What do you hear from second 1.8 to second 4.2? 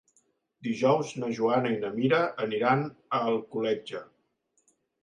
na Mira aniran a Alcoletge.